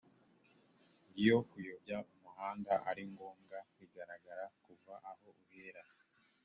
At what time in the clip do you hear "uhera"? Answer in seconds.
5.43-5.83